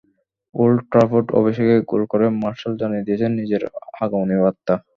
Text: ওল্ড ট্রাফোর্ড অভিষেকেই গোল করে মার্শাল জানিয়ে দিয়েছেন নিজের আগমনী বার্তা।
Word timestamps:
ওল্ড 0.55 0.79
ট্রাফোর্ড 0.91 1.27
অভিষেকেই 1.39 1.81
গোল 1.89 2.03
করে 2.11 2.25
মার্শাল 2.41 2.73
জানিয়ে 2.81 3.05
দিয়েছেন 3.07 3.31
নিজের 3.39 3.61
আগমনী 4.01 4.35
বার্তা। 4.43 4.73